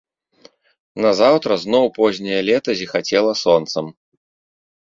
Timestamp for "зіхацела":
2.81-3.33